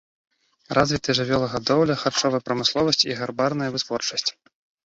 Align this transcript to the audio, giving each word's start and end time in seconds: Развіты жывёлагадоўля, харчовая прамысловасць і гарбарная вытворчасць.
Развіты 0.77 1.15
жывёлагадоўля, 1.19 1.99
харчовая 2.05 2.41
прамысловасць 2.47 3.05
і 3.09 3.17
гарбарная 3.21 3.73
вытворчасць. 3.77 4.29